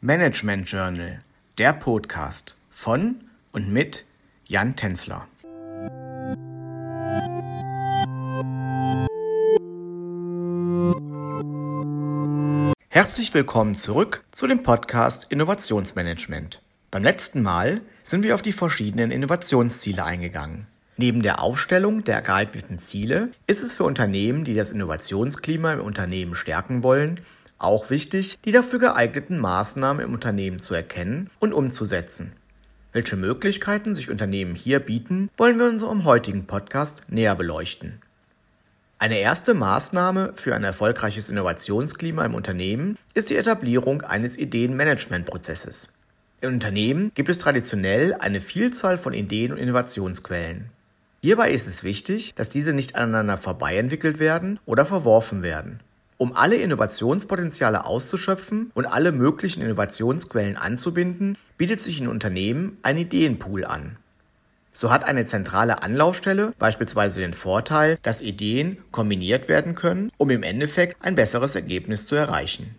[0.00, 1.22] Management Journal,
[1.58, 3.16] der Podcast von
[3.50, 4.04] und mit
[4.46, 5.26] Jan Tänzler.
[12.88, 16.62] Herzlich willkommen zurück zu dem Podcast Innovationsmanagement.
[16.92, 20.68] Beim letzten Mal sind wir auf die verschiedenen Innovationsziele eingegangen.
[20.96, 26.36] Neben der Aufstellung der geeigneten Ziele ist es für Unternehmen, die das Innovationsklima im Unternehmen
[26.36, 27.18] stärken wollen,
[27.58, 32.32] auch wichtig, die dafür geeigneten Maßnahmen im Unternehmen zu erkennen und umzusetzen.
[32.92, 38.00] Welche Möglichkeiten sich Unternehmen hier bieten, wollen wir in unserem heutigen Podcast näher beleuchten.
[39.00, 45.90] Eine erste Maßnahme für ein erfolgreiches Innovationsklima im Unternehmen ist die Etablierung eines Ideenmanagementprozesses.
[46.40, 50.70] In Unternehmen gibt es traditionell eine Vielzahl von Ideen und Innovationsquellen.
[51.20, 55.80] Hierbei ist es wichtig, dass diese nicht aneinander vorbei entwickelt werden oder verworfen werden.
[56.20, 63.64] Um alle Innovationspotenziale auszuschöpfen und alle möglichen Innovationsquellen anzubinden, bietet sich in Unternehmen ein Ideenpool
[63.64, 63.96] an.
[64.72, 70.42] So hat eine zentrale Anlaufstelle beispielsweise den Vorteil, dass Ideen kombiniert werden können, um im
[70.42, 72.74] Endeffekt ein besseres Ergebnis zu erreichen.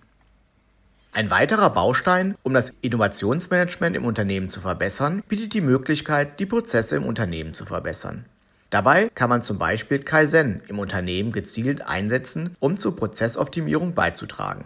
[1.14, 6.98] Ein weiterer Baustein, um das Innovationsmanagement im Unternehmen zu verbessern, bietet die Möglichkeit, die Prozesse
[6.98, 8.26] im Unternehmen zu verbessern.
[8.70, 14.66] Dabei kann man zum Beispiel Kaizen im Unternehmen gezielt einsetzen, um zur Prozessoptimierung beizutragen.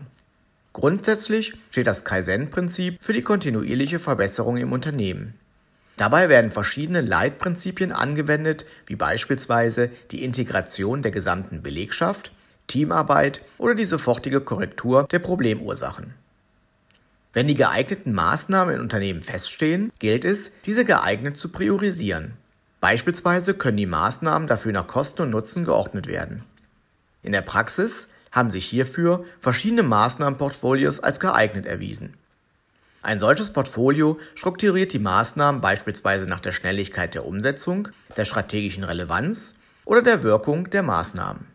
[0.74, 5.36] Grundsätzlich steht das Kaizen-Prinzip für die kontinuierliche Verbesserung im Unternehmen.
[5.98, 12.32] Dabei werden verschiedene Leitprinzipien angewendet, wie beispielsweise die Integration der gesamten Belegschaft,
[12.68, 16.16] Teamarbeit oder die sofortige Korrektur der Problemursachen.
[17.34, 22.34] Wenn die geeigneten Maßnahmen in Unternehmen feststehen, gilt es, diese geeignet zu priorisieren.
[22.84, 26.44] Beispielsweise können die Maßnahmen dafür nach Kosten und Nutzen geordnet werden.
[27.22, 32.16] In der Praxis haben sich hierfür verschiedene Maßnahmenportfolios als geeignet erwiesen.
[33.02, 39.60] Ein solches Portfolio strukturiert die Maßnahmen beispielsweise nach der Schnelligkeit der Umsetzung, der strategischen Relevanz
[39.86, 41.46] oder der Wirkung der Maßnahmen.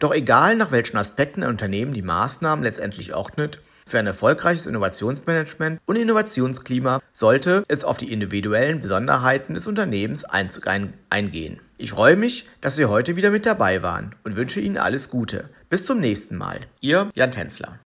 [0.00, 3.60] Doch egal nach welchen Aspekten ein Unternehmen die Maßnahmen letztendlich ordnet,
[3.92, 11.60] für ein erfolgreiches Innovationsmanagement und Innovationsklima sollte es auf die individuellen Besonderheiten des Unternehmens eingehen.
[11.76, 15.50] Ich freue mich, dass Sie heute wieder mit dabei waren und wünsche Ihnen alles Gute.
[15.68, 16.60] Bis zum nächsten Mal.
[16.80, 17.80] Ihr Jan Tänzler.